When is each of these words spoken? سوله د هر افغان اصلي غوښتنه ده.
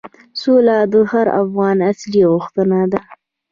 سوله 0.41 0.77
د 0.91 0.93
هر 1.11 1.27
افغان 1.43 1.77
اصلي 1.91 2.21
غوښتنه 2.31 2.79
ده. 2.91 3.01